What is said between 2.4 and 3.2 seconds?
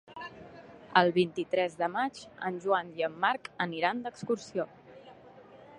en Joan i en